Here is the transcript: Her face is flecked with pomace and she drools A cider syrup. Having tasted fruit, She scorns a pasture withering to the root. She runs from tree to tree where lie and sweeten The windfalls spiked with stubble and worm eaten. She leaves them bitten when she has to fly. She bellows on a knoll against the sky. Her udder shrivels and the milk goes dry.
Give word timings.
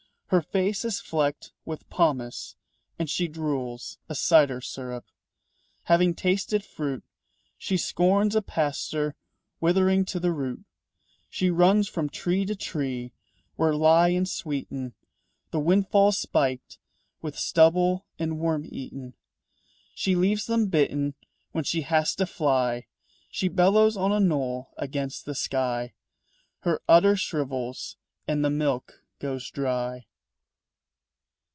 Her 0.31 0.41
face 0.41 0.85
is 0.85 1.01
flecked 1.01 1.51
with 1.65 1.89
pomace 1.89 2.55
and 2.97 3.09
she 3.09 3.27
drools 3.27 3.97
A 4.07 4.15
cider 4.15 4.61
syrup. 4.61 5.03
Having 5.83 6.15
tasted 6.15 6.63
fruit, 6.63 7.03
She 7.57 7.75
scorns 7.75 8.33
a 8.33 8.41
pasture 8.41 9.15
withering 9.59 10.05
to 10.05 10.21
the 10.21 10.31
root. 10.31 10.63
She 11.29 11.49
runs 11.49 11.89
from 11.89 12.07
tree 12.07 12.45
to 12.45 12.55
tree 12.55 13.11
where 13.57 13.75
lie 13.75 14.07
and 14.07 14.25
sweeten 14.25 14.93
The 15.51 15.59
windfalls 15.59 16.17
spiked 16.19 16.77
with 17.21 17.37
stubble 17.37 18.05
and 18.17 18.39
worm 18.39 18.63
eaten. 18.69 19.15
She 19.93 20.15
leaves 20.15 20.45
them 20.47 20.67
bitten 20.67 21.13
when 21.51 21.65
she 21.65 21.81
has 21.81 22.15
to 22.15 22.25
fly. 22.25 22.87
She 23.29 23.49
bellows 23.49 23.97
on 23.97 24.13
a 24.13 24.19
knoll 24.21 24.69
against 24.77 25.25
the 25.25 25.35
sky. 25.35 25.93
Her 26.61 26.81
udder 26.87 27.17
shrivels 27.17 27.97
and 28.29 28.45
the 28.45 28.49
milk 28.49 29.03
goes 29.19 29.51
dry. 29.51 30.05